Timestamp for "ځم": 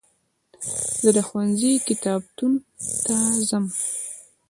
3.49-3.65